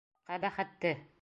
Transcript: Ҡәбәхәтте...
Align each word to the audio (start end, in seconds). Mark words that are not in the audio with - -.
Ҡәбәхәтте... 0.31 0.95